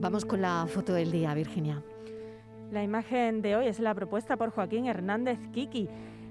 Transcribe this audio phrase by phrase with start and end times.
[0.00, 1.82] Vamos con la foto del día, Virginia.
[2.70, 5.88] La imagen de hoy es la propuesta por Joaquín Hernández Kiki.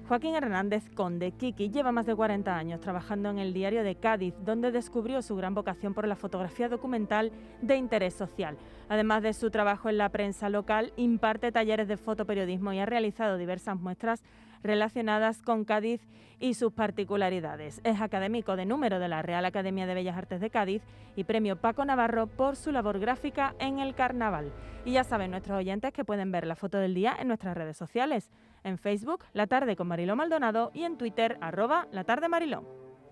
[0.08, 4.32] Joaquín Hernández Conde Kiki lleva más de 40 años trabajando en el diario de Cádiz,
[4.42, 8.56] donde descubrió su gran vocación por la fotografía documental de interés social.
[8.88, 13.36] Además de su trabajo en la prensa local, imparte talleres de fotoperiodismo y ha realizado
[13.36, 14.22] diversas muestras
[14.62, 16.00] relacionadas con Cádiz
[16.40, 17.80] y sus particularidades.
[17.84, 20.82] Es académico de número de la Real Academia de Bellas Artes de Cádiz
[21.16, 24.52] y premio Paco Navarro por su labor gráfica en el carnaval.
[24.84, 27.76] Y ya saben nuestros oyentes que pueden ver la foto del día en nuestras redes
[27.76, 28.30] sociales.
[28.64, 32.28] En Facebook, La Tarde con Mariló Maldonado y en Twitter, arroba La Tarde.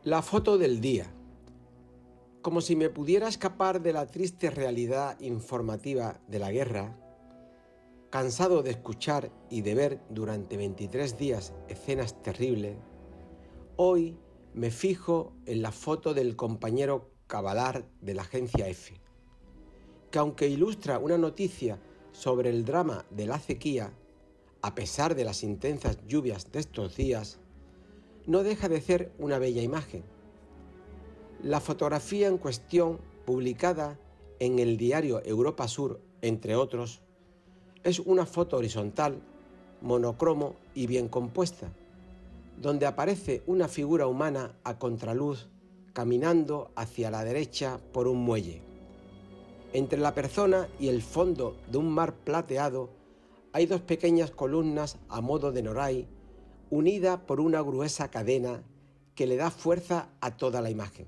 [0.05, 1.07] La foto del día.
[2.43, 6.97] Como si me pudiera escapar de la triste realidad informativa de la guerra,
[8.10, 12.77] Cansado de escuchar y de ver durante 23 días escenas terribles,
[13.74, 14.16] hoy
[14.55, 18.95] me fijo en la foto del compañero Cabalar de la agencia F,
[20.12, 21.80] que aunque ilustra una noticia
[22.12, 23.92] sobre el drama de la sequía,
[24.63, 27.41] a pesar de las intensas lluvias de estos días,
[28.24, 30.04] no deja de ser una bella imagen.
[31.43, 33.98] La fotografía en cuestión, publicada
[34.38, 37.02] en el diario Europa Sur, entre otros,
[37.87, 39.23] es una foto horizontal,
[39.80, 41.70] monocromo y bien compuesta,
[42.60, 45.46] donde aparece una figura humana a contraluz
[45.92, 48.60] caminando hacia la derecha por un muelle.
[49.73, 52.90] Entre la persona y el fondo de un mar plateado
[53.52, 56.09] hay dos pequeñas columnas a modo de noray,
[56.70, 58.64] unida por una gruesa cadena
[59.14, 61.07] que le da fuerza a toda la imagen.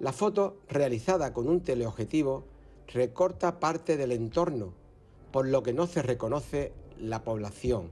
[0.00, 2.46] La foto, realizada con un teleobjetivo,
[2.86, 4.87] recorta parte del entorno
[5.32, 7.90] por lo que no se reconoce la población.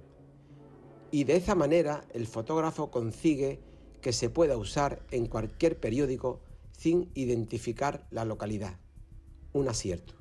[1.11, 3.61] Y de esa manera el fotógrafo consigue
[4.01, 6.41] que se pueda usar en cualquier periódico
[6.73, 8.79] sin identificar la localidad.
[9.53, 10.15] Un acierto.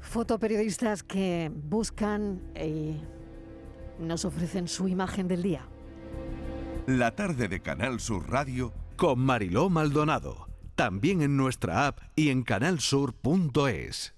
[0.00, 2.96] Fotoperiodistas que buscan y
[3.98, 5.66] nos ofrecen su imagen del día.
[6.86, 10.48] La tarde de Canal Sur Radio con Mariló Maldonado.
[10.74, 14.14] También en nuestra app y en canalsur.es.